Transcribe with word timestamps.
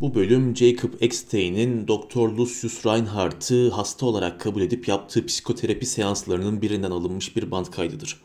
Bu 0.00 0.14
bölüm 0.14 0.56
Jacob 0.56 0.90
Eckstein'in 1.00 1.88
Dr. 1.88 2.28
Lucius 2.28 2.86
Reinhardt'ı 2.86 3.70
hasta 3.70 4.06
olarak 4.06 4.40
kabul 4.40 4.62
edip 4.62 4.88
yaptığı 4.88 5.26
psikoterapi 5.26 5.86
seanslarının 5.86 6.62
birinden 6.62 6.90
alınmış 6.90 7.36
bir 7.36 7.50
band 7.50 7.66
kaydıdır. 7.66 8.20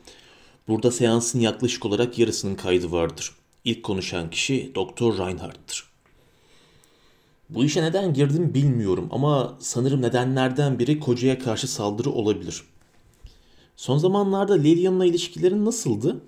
Burada 0.68 0.92
seansın 0.92 1.40
yaklaşık 1.40 1.86
olarak 1.86 2.20
yarısının 2.20 2.56
kaydı 2.56 2.92
vardır. 2.92 3.36
İlk 3.64 3.84
konuşan 3.84 4.30
kişi 4.30 4.72
Dr. 4.76 5.18
Reinhardt'tır. 5.18 5.90
Bu 7.50 7.64
işe 7.64 7.84
neden 7.84 8.14
girdim 8.14 8.54
bilmiyorum 8.54 9.10
ama 9.12 9.58
sanırım 9.60 10.02
nedenlerden 10.02 10.80
biri 10.80 11.00
kocaya 11.00 11.40
karşı 11.40 11.68
saldırı 11.68 12.10
olabilir. 12.10 12.64
Son 13.76 13.98
zamanlarda 13.98 14.54
Lilian'la 14.54 15.06
ilişkilerin 15.06 15.66
nasıldı? 15.66 16.22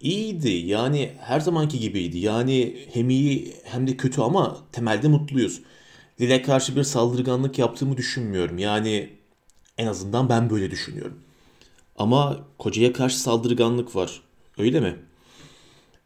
İyiydi 0.00 0.48
yani 0.50 1.12
her 1.20 1.40
zamanki 1.40 1.80
gibiydi. 1.80 2.18
Yani 2.18 2.86
hem 2.92 3.10
iyi 3.10 3.54
hem 3.64 3.86
de 3.86 3.96
kötü 3.96 4.20
ama 4.20 4.58
temelde 4.72 5.08
mutluyuz. 5.08 5.60
Lil'e 6.20 6.42
karşı 6.42 6.76
bir 6.76 6.82
saldırganlık 6.82 7.58
yaptığımı 7.58 7.96
düşünmüyorum. 7.96 8.58
Yani 8.58 9.10
en 9.78 9.86
azından 9.86 10.28
ben 10.28 10.50
böyle 10.50 10.70
düşünüyorum. 10.70 11.20
Ama 11.98 12.46
kocaya 12.58 12.92
karşı 12.92 13.20
saldırganlık 13.20 13.96
var. 13.96 14.22
Öyle 14.58 14.80
mi? 14.80 14.96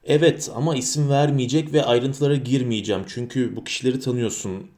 Evet 0.04 0.50
ama 0.54 0.76
isim 0.76 1.08
vermeyecek 1.10 1.72
ve 1.72 1.84
ayrıntılara 1.84 2.36
girmeyeceğim. 2.36 3.02
Çünkü 3.06 3.56
bu 3.56 3.64
kişileri 3.64 4.00
tanıyorsun. 4.00 4.70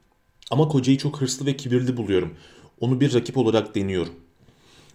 Ama 0.50 0.68
kocayı 0.68 0.98
çok 0.98 1.20
hırslı 1.20 1.46
ve 1.46 1.56
kibirli 1.56 1.96
buluyorum. 1.96 2.34
Onu 2.80 3.00
bir 3.00 3.14
rakip 3.14 3.36
olarak 3.36 3.74
deniyorum. 3.74 4.14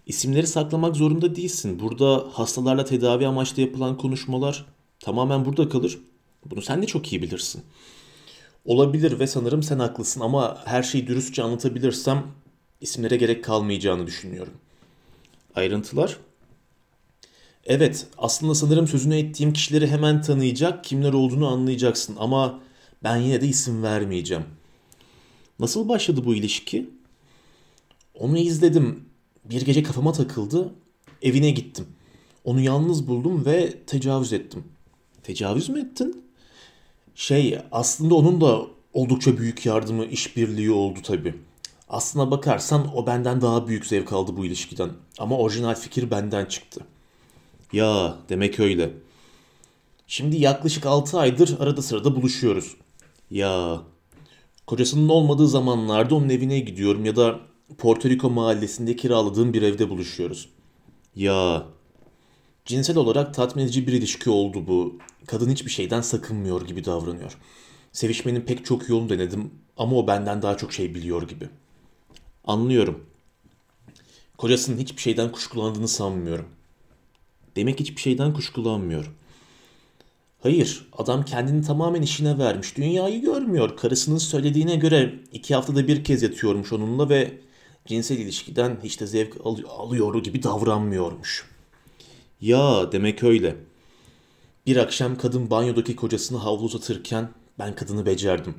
İsimleri 0.05 0.47
saklamak 0.47 0.95
zorunda 0.95 1.35
değilsin. 1.35 1.79
Burada 1.79 2.27
hastalarla 2.33 2.85
tedavi 2.85 3.27
amaçlı 3.27 3.61
yapılan 3.61 3.97
konuşmalar 3.97 4.65
tamamen 4.99 5.45
burada 5.45 5.69
kalır. 5.69 5.99
Bunu 6.45 6.61
sen 6.61 6.81
de 6.81 6.85
çok 6.87 7.13
iyi 7.13 7.21
bilirsin. 7.21 7.63
Olabilir 8.65 9.19
ve 9.19 9.27
sanırım 9.27 9.63
sen 9.63 9.79
haklısın 9.79 10.21
ama 10.21 10.61
her 10.65 10.83
şeyi 10.83 11.07
dürüstçe 11.07 11.43
anlatabilirsem 11.43 12.23
isimlere 12.81 13.17
gerek 13.17 13.43
kalmayacağını 13.43 14.07
düşünüyorum. 14.07 14.53
Ayrıntılar? 15.55 16.17
Evet, 17.65 18.07
aslında 18.17 18.55
sanırım 18.55 18.87
sözünü 18.87 19.17
ettiğim 19.17 19.53
kişileri 19.53 19.87
hemen 19.87 20.21
tanıyacak, 20.21 20.83
kimler 20.83 21.13
olduğunu 21.13 21.47
anlayacaksın 21.47 22.15
ama 22.19 22.59
ben 23.03 23.17
yine 23.17 23.41
de 23.41 23.47
isim 23.47 23.83
vermeyeceğim. 23.83 24.43
Nasıl 25.59 25.89
başladı 25.89 26.25
bu 26.25 26.35
ilişki? 26.35 26.89
Onu 28.13 28.37
izledim. 28.37 29.10
Bir 29.45 29.61
gece 29.61 29.83
kafama 29.83 30.11
takıldı. 30.11 30.73
Evine 31.21 31.51
gittim. 31.51 31.85
Onu 32.43 32.61
yalnız 32.61 33.07
buldum 33.07 33.45
ve 33.45 33.83
tecavüz 33.87 34.33
ettim. 34.33 34.63
Tecavüz 35.23 35.69
mü 35.69 35.79
ettin? 35.79 36.25
Şey, 37.15 37.59
aslında 37.71 38.15
onun 38.15 38.41
da 38.41 38.61
oldukça 38.93 39.37
büyük 39.37 39.65
yardımı, 39.65 40.05
işbirliği 40.05 40.71
oldu 40.71 40.99
tabii. 41.03 41.35
Aslına 41.89 42.31
bakarsan 42.31 42.97
o 42.97 43.07
benden 43.07 43.41
daha 43.41 43.67
büyük 43.67 43.85
zevk 43.85 44.13
aldı 44.13 44.37
bu 44.37 44.45
ilişkiden. 44.45 44.89
Ama 45.19 45.37
orijinal 45.37 45.75
fikir 45.75 46.11
benden 46.11 46.45
çıktı. 46.45 46.81
Ya 47.73 48.17
demek 48.29 48.59
öyle. 48.59 48.93
Şimdi 50.07 50.37
yaklaşık 50.37 50.85
6 50.85 51.19
aydır 51.19 51.59
arada 51.59 51.81
sırada 51.81 52.15
buluşuyoruz. 52.15 52.75
Ya 53.31 53.81
kocasının 54.67 55.09
olmadığı 55.09 55.47
zamanlarda 55.47 56.15
onun 56.15 56.29
evine 56.29 56.59
gidiyorum 56.59 57.05
ya 57.05 57.15
da 57.15 57.39
Porto 57.77 58.09
Rico 58.09 58.29
mahallesinde 58.29 58.95
kiraladığım 58.95 59.53
bir 59.53 59.61
evde 59.61 59.89
buluşuyoruz. 59.89 60.49
Ya 61.15 61.65
cinsel 62.65 62.97
olarak 62.97 63.33
tatmin 63.33 63.63
edici 63.63 63.87
bir 63.87 63.93
ilişki 63.93 64.29
oldu 64.29 64.67
bu. 64.67 64.97
Kadın 65.27 65.49
hiçbir 65.49 65.71
şeyden 65.71 66.01
sakınmıyor 66.01 66.67
gibi 66.67 66.85
davranıyor. 66.85 67.37
Sevişmenin 67.91 68.41
pek 68.41 68.65
çok 68.65 68.89
yolunu 68.89 69.09
denedim 69.09 69.51
ama 69.77 69.97
o 69.97 70.07
benden 70.07 70.41
daha 70.41 70.57
çok 70.57 70.73
şey 70.73 70.95
biliyor 70.95 71.27
gibi. 71.27 71.49
Anlıyorum. 72.45 73.05
Kocasının 74.37 74.77
hiçbir 74.77 75.01
şeyden 75.01 75.31
kuşkulandığını 75.31 75.87
sanmıyorum. 75.87 76.45
Demek 77.55 77.79
hiçbir 77.79 78.01
şeyden 78.01 78.33
kuşkulanmıyor. 78.33 79.11
Hayır, 80.43 80.87
adam 80.97 81.25
kendini 81.25 81.61
tamamen 81.61 82.01
işine 82.01 82.37
vermiş. 82.37 82.77
Dünyayı 82.77 83.21
görmüyor. 83.21 83.77
Karısının 83.77 84.17
söylediğine 84.17 84.75
göre 84.75 85.19
iki 85.31 85.55
haftada 85.55 85.87
bir 85.87 86.03
kez 86.03 86.23
yatıyormuş 86.23 86.73
onunla 86.73 87.09
ve 87.09 87.41
cinsel 87.85 88.17
ilişkiden 88.17 88.79
hiç 88.83 88.99
de 88.99 89.07
zevk 89.07 89.37
al- 89.43 89.63
alıyor 89.77 90.23
gibi 90.23 90.43
davranmıyormuş. 90.43 91.49
Ya 92.41 92.91
demek 92.91 93.23
öyle. 93.23 93.55
Bir 94.65 94.77
akşam 94.77 95.17
kadın 95.17 95.49
banyodaki 95.49 95.95
kocasını 95.95 96.37
havlu 96.37 96.63
uzatırken 96.63 97.29
ben 97.59 97.75
kadını 97.75 98.05
becerdim. 98.05 98.55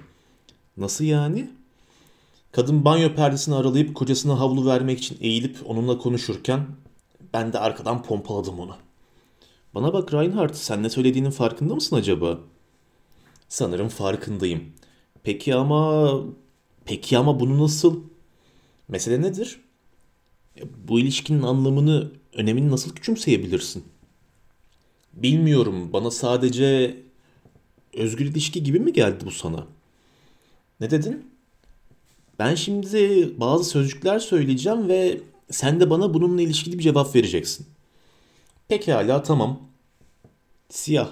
Nasıl 0.76 1.04
yani? 1.04 1.50
Kadın 2.52 2.84
banyo 2.84 3.14
perdesini 3.14 3.54
aralayıp 3.54 3.94
kocasına 3.94 4.40
havlu 4.40 4.66
vermek 4.66 4.98
için 4.98 5.18
eğilip 5.20 5.58
onunla 5.66 5.98
konuşurken 5.98 6.66
ben 7.34 7.52
de 7.52 7.58
arkadan 7.58 8.02
pompaladım 8.02 8.60
onu. 8.60 8.76
Bana 9.74 9.92
bak 9.92 10.14
Reinhardt 10.14 10.56
sen 10.56 10.82
ne 10.82 10.90
söylediğinin 10.90 11.30
farkında 11.30 11.74
mısın 11.74 11.96
acaba? 11.96 12.38
Sanırım 13.48 13.88
farkındayım. 13.88 14.72
Peki 15.22 15.54
ama... 15.54 16.10
Peki 16.84 17.18
ama 17.18 17.40
bunu 17.40 17.62
nasıl... 17.62 18.00
Mesele 18.88 19.22
nedir? 19.22 19.60
Bu 20.88 21.00
ilişkinin 21.00 21.42
anlamını, 21.42 22.12
önemini 22.32 22.70
nasıl 22.70 22.94
küçümseyebilirsin? 22.94 23.84
Bilmiyorum. 25.12 25.92
Bana 25.92 26.10
sadece 26.10 26.96
özgür 27.94 28.26
ilişki 28.26 28.62
gibi 28.62 28.80
mi 28.80 28.92
geldi 28.92 29.24
bu 29.26 29.30
sana? 29.30 29.66
Ne 30.80 30.90
dedin? 30.90 31.30
Ben 32.38 32.54
şimdi 32.54 33.30
bazı 33.40 33.64
sözcükler 33.64 34.18
söyleyeceğim 34.18 34.88
ve 34.88 35.20
sen 35.50 35.80
de 35.80 35.90
bana 35.90 36.14
bununla 36.14 36.42
ilişkili 36.42 36.78
bir 36.78 36.82
cevap 36.82 37.14
vereceksin. 37.14 37.66
Pekala 38.68 39.22
tamam. 39.22 39.60
Siyah, 40.68 41.10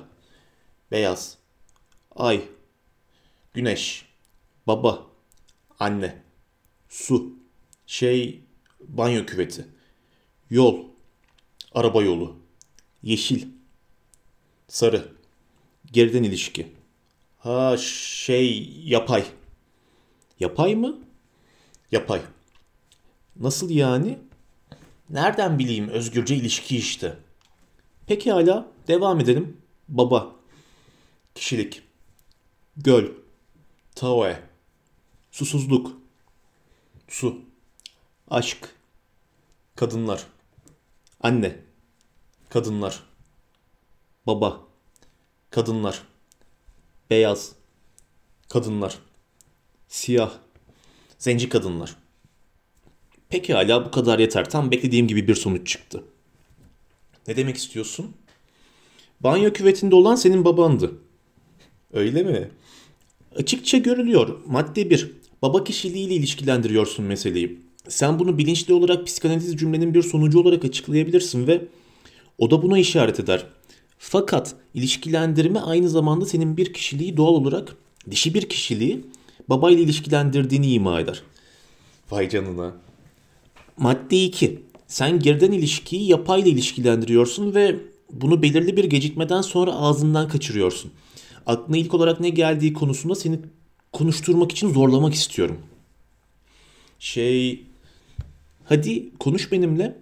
beyaz, 0.91 1.39
ay, 2.17 2.43
güneş, 3.55 4.07
baba, 4.67 5.07
anne, 5.79 6.23
su, 6.89 7.40
şey, 7.91 8.41
banyo 8.81 9.27
küveti, 9.27 9.67
yol, 10.51 10.85
araba 11.73 12.03
yolu, 12.03 12.37
yeşil, 13.03 13.49
sarı, 14.69 15.13
geriden 15.93 16.23
ilişki. 16.23 16.73
Ha 17.39 17.77
şey, 17.77 18.73
yapay. 18.85 19.25
Yapay 20.41 20.75
mı? 20.75 20.99
Yapay. 21.93 22.21
Nasıl 23.37 23.71
yani? 23.71 24.19
Nereden 25.11 25.59
bileyim 25.59 25.89
özgürce 25.89 26.37
ilişki 26.37 26.77
işte. 26.77 27.19
Peki 28.07 28.33
hala 28.33 28.73
devam 28.89 29.21
edelim. 29.21 29.57
Baba. 29.89 30.37
Kişilik. 31.35 31.83
Göl. 32.77 33.07
Taoe. 33.95 34.43
Susuzluk. 35.31 35.97
Su. 37.09 37.50
Aşk. 38.31 38.69
Kadınlar. 39.77 40.27
Anne. 41.21 41.57
Kadınlar. 42.49 43.03
Baba. 44.27 44.61
Kadınlar. 45.51 46.03
Beyaz. 47.11 47.53
Kadınlar. 48.49 48.99
Siyah. 49.89 50.33
Zenci 51.19 51.49
kadınlar. 51.49 51.97
Peki 53.29 53.55
hala 53.55 53.85
bu 53.85 53.91
kadar 53.91 54.19
yeter. 54.19 54.51
Tam 54.51 54.71
beklediğim 54.71 55.09
gibi 55.09 55.29
bir 55.29 55.35
sonuç 55.35 55.69
çıktı. 55.69 56.05
Ne 57.29 57.37
demek 57.37 57.57
istiyorsun? 57.57 58.17
Banyo 59.21 59.53
küvetinde 59.53 59.95
olan 59.95 60.15
senin 60.15 60.45
babandı. 60.45 60.99
Öyle 61.93 62.23
mi? 62.23 62.51
Açıkça 63.37 63.79
görülüyor. 63.79 64.41
Madde 64.47 64.91
1. 64.91 65.13
Baba 65.43 65.65
kişiliğiyle 65.65 66.15
ilişkilendiriyorsun 66.15 67.05
meseleyi. 67.05 67.70
Sen 67.91 68.19
bunu 68.19 68.39
bilinçli 68.39 68.75
olarak 68.75 69.07
psikanaliz 69.07 69.57
cümlenin 69.57 69.95
bir 69.95 70.03
sonucu 70.03 70.41
olarak 70.41 70.65
açıklayabilirsin 70.65 71.47
ve 71.47 71.65
o 72.39 72.51
da 72.51 72.63
buna 72.63 72.79
işaret 72.79 73.21
eder. 73.21 73.47
Fakat 73.99 74.55
ilişkilendirme 74.75 75.61
aynı 75.61 75.89
zamanda 75.89 76.27
senin 76.27 76.57
bir 76.57 76.73
kişiliği 76.73 77.17
doğal 77.17 77.35
olarak 77.35 77.77
dişi 78.11 78.35
bir 78.35 78.49
kişiliği 78.49 79.05
babayla 79.49 79.83
ilişkilendirdiğini 79.83 80.73
ima 80.73 81.01
eder. 81.01 81.23
Vay 82.11 82.29
canına. 82.29 82.75
Madde 83.77 84.25
2. 84.25 84.63
Sen 84.87 85.19
geriden 85.19 85.53
ilişkiyi 85.53 86.09
yapayla 86.09 86.51
ilişkilendiriyorsun 86.51 87.55
ve 87.55 87.77
bunu 88.13 88.43
belirli 88.43 88.77
bir 88.77 88.85
gecikmeden 88.85 89.41
sonra 89.41 89.73
ağzından 89.73 90.29
kaçırıyorsun. 90.29 90.93
Aklına 91.47 91.77
ilk 91.77 91.95
olarak 91.95 92.21
ne 92.21 92.29
geldiği 92.29 92.73
konusunda 92.73 93.15
seni 93.15 93.41
konuşturmak 93.93 94.53
için 94.53 94.73
zorlamak 94.73 95.15
istiyorum. 95.15 95.59
Şey... 96.99 97.70
Hadi 98.71 99.19
konuş 99.19 99.53
benimle. 99.53 99.99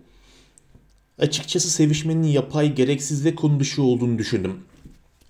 Açıkçası 1.19 1.71
sevişmenin 1.71 2.29
yapay, 2.29 2.75
gereksiz 2.75 3.25
ve 3.25 3.35
konu 3.35 3.61
olduğunu 3.79 4.19
düşündüm. 4.19 4.61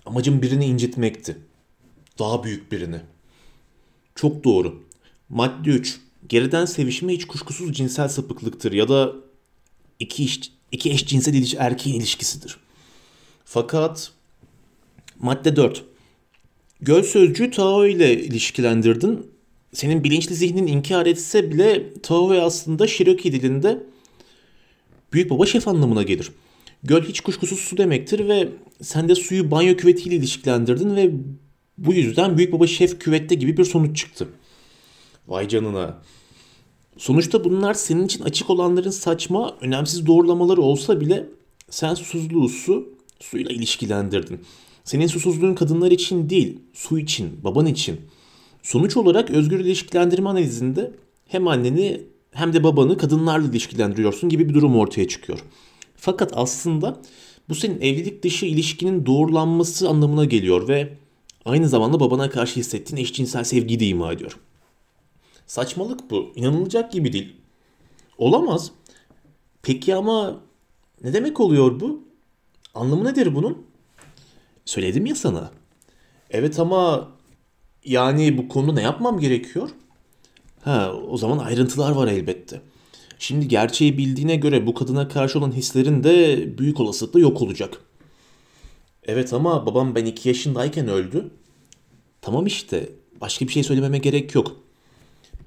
Amacım 0.05 0.41
birini 0.41 0.65
incitmekti. 0.65 1.37
Daha 2.19 2.43
büyük 2.43 2.71
birini. 2.71 2.99
Çok 4.15 4.43
doğru. 4.43 4.83
Madde 5.29 5.69
3. 5.69 5.99
Geriden 6.29 6.65
sevişme 6.65 7.13
hiç 7.13 7.25
kuşkusuz 7.25 7.73
cinsel 7.73 8.07
sapıklıktır 8.07 8.71
ya 8.71 8.89
da 8.89 9.15
iki, 9.99 10.23
iş, 10.23 10.39
iki 10.71 10.91
eşcinsel 10.91 11.33
iliş, 11.33 11.55
erkeğin 11.57 11.99
ilişkisidir. 11.99 12.57
Fakat 13.45 14.11
madde 15.19 15.55
4. 15.55 15.83
Göl 16.81 17.03
sözcüğü 17.03 17.51
Tao 17.51 17.85
ile 17.85 18.23
ilişkilendirdin. 18.23 19.31
Senin 19.73 20.03
bilinçli 20.03 20.35
zihnin 20.35 20.67
inkar 20.67 21.05
etse 21.05 21.51
bile 21.51 21.93
Tao 22.03 22.31
aslında 22.31 22.87
Cherokee 22.87 23.31
dilinde 23.31 23.83
büyük 25.13 25.29
baba 25.29 25.45
şef 25.45 25.67
anlamına 25.67 26.03
gelir. 26.03 26.31
Göl 26.83 27.03
hiç 27.03 27.21
kuşkusuz 27.21 27.59
su 27.59 27.77
demektir 27.77 28.27
ve 28.27 28.49
sen 28.81 29.09
de 29.09 29.15
suyu 29.15 29.51
banyo 29.51 29.75
küvetiyle 29.75 30.15
ilişkilendirdin 30.15 30.95
ve 30.95 31.11
bu 31.77 31.93
yüzden 31.93 32.37
büyük 32.37 32.53
baba 32.53 32.67
şef 32.67 32.99
küvette 32.99 33.35
gibi 33.35 33.57
bir 33.57 33.65
sonuç 33.65 33.97
çıktı. 33.97 34.27
Vay 35.27 35.47
canına. 35.47 36.01
Sonuçta 36.97 37.43
bunlar 37.43 37.73
senin 37.73 38.05
için 38.05 38.23
açık 38.23 38.49
olanların 38.49 38.89
saçma, 38.89 39.57
önemsiz 39.61 40.05
doğrulamaları 40.05 40.61
olsa 40.61 41.01
bile 41.01 41.25
sen 41.69 41.93
susuzluğu 41.93 42.49
su, 42.49 42.89
suyla 43.19 43.51
ilişkilendirdin. 43.51 44.39
Senin 44.83 45.07
susuzluğun 45.07 45.55
kadınlar 45.55 45.91
için 45.91 46.29
değil, 46.29 46.59
su 46.73 46.99
için, 46.99 47.43
baban 47.43 47.65
için. 47.65 47.99
Sonuç 48.63 48.97
olarak 48.97 49.29
özgür 49.29 49.59
ilişkilendirme 49.59 50.29
analizinde 50.29 50.91
hem 51.27 51.47
anneni 51.47 52.01
hem 52.31 52.53
de 52.53 52.63
babanı 52.63 52.97
kadınlarla 52.97 53.47
ilişkilendiriyorsun 53.47 54.29
gibi 54.29 54.49
bir 54.49 54.53
durum 54.53 54.75
ortaya 54.75 55.07
çıkıyor. 55.07 55.39
Fakat 55.95 56.31
aslında 56.35 57.01
bu 57.49 57.55
senin 57.55 57.81
evlilik 57.81 58.23
dışı 58.23 58.45
ilişkinin 58.45 59.05
doğrulanması 59.05 59.89
anlamına 59.89 60.25
geliyor 60.25 60.67
ve 60.67 60.93
aynı 61.45 61.69
zamanda 61.69 61.99
babana 61.99 62.29
karşı 62.29 62.59
hissettiğin 62.59 63.01
eşcinsel 63.01 63.43
sevgiyi 63.43 63.79
de 63.79 63.87
ima 63.87 64.13
ediyor. 64.13 64.39
Saçmalık 65.47 66.11
bu. 66.11 66.31
İnanılacak 66.35 66.91
gibi 66.91 67.13
değil. 67.13 67.35
Olamaz. 68.17 68.71
Peki 69.61 69.95
ama 69.95 70.41
ne 71.03 71.13
demek 71.13 71.39
oluyor 71.39 71.79
bu? 71.79 72.03
Anlamı 72.73 73.05
nedir 73.05 73.35
bunun? 73.35 73.65
Söyledim 74.65 75.05
ya 75.05 75.15
sana. 75.15 75.51
Evet 76.31 76.59
ama 76.59 77.09
yani 77.85 78.37
bu 78.37 78.47
konuda 78.47 78.73
ne 78.73 78.81
yapmam 78.81 79.19
gerekiyor? 79.19 79.69
Ha, 80.61 80.93
o 81.09 81.17
zaman 81.17 81.37
ayrıntılar 81.37 81.91
var 81.91 82.07
elbette. 82.07 82.61
Şimdi 83.19 83.47
gerçeği 83.47 83.97
bildiğine 83.97 84.35
göre 84.35 84.67
bu 84.67 84.73
kadına 84.73 85.07
karşı 85.07 85.39
olan 85.39 85.51
hislerin 85.51 86.03
de 86.03 86.57
büyük 86.57 86.79
olasılıkla 86.79 87.19
yok 87.19 87.41
olacak. 87.41 87.81
Evet 89.03 89.33
ama 89.33 89.65
babam 89.65 89.95
ben 89.95 90.05
iki 90.05 90.29
yaşındayken 90.29 90.87
öldü. 90.87 91.31
Tamam 92.21 92.45
işte 92.45 92.89
başka 93.21 93.47
bir 93.47 93.51
şey 93.51 93.63
söylememe 93.63 93.97
gerek 93.97 94.35
yok. 94.35 94.55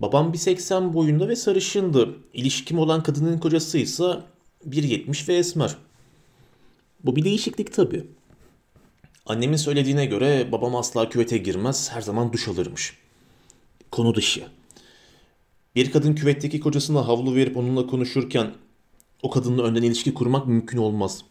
Babam 0.01 0.33
1.80 0.33 0.93
boyunda 0.95 1.29
ve 1.29 1.37
sarışındı. 1.37 2.15
İlişkim 2.35 2.79
olan 2.79 3.03
kadının 3.03 3.39
kocasıysa 3.39 4.25
1.70 4.69 5.29
ve 5.29 5.37
esmer. 5.37 5.77
Bu 7.05 7.17
bir 7.17 7.25
değişiklik 7.25 7.73
tabii. 7.73 8.07
Annemin 9.27 9.57
söylediğine 9.57 10.07
göre 10.07 10.53
babam 10.53 10.77
asla 10.77 11.09
küvete 11.09 11.39
girmez, 11.39 11.91
her 11.93 12.01
zaman 12.01 12.33
duş 12.33 12.49
alırmış. 12.49 12.99
Konu 13.91 14.15
dışı. 14.15 14.45
Bir 15.75 15.91
kadın 15.91 16.15
küvetteki 16.15 16.61
kocasına 16.61 17.09
havlu 17.09 17.35
verip 17.35 17.57
onunla 17.57 17.87
konuşurken 17.87 18.55
o 19.23 19.31
kadınla 19.31 19.63
önden 19.63 19.83
ilişki 19.83 20.15
kurmak 20.15 20.47
mümkün 20.47 20.79
olmaz. 20.79 21.25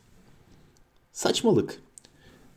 Saçmalık. 1.11 1.81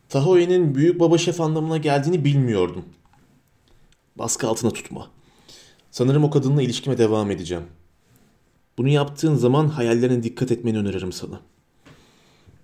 Tahoe'nin 0.08 0.74
büyük 0.74 1.00
baba 1.00 1.18
şef 1.18 1.40
anlamına 1.40 1.76
geldiğini 1.76 2.24
bilmiyordum. 2.24 2.84
Baskı 4.16 4.48
altına 4.48 4.70
tutma. 4.70 5.10
Sanırım 5.90 6.24
o 6.24 6.30
kadınla 6.30 6.62
ilişkime 6.62 6.98
devam 6.98 7.30
edeceğim. 7.30 7.64
Bunu 8.78 8.88
yaptığın 8.88 9.34
zaman 9.34 9.68
hayallerine 9.68 10.22
dikkat 10.22 10.52
etmeni 10.52 10.78
öneririm 10.78 11.12
sana. 11.12 11.40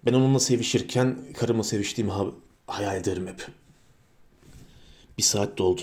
Ben 0.06 0.12
onunla 0.12 0.40
sevişirken 0.40 1.18
karımla 1.36 1.62
seviştiğimi 1.62 2.12
hayal 2.70 2.96
ederim 2.96 3.26
hep. 3.26 3.46
Bir 5.18 5.22
saat 5.22 5.58
doldu. 5.58 5.82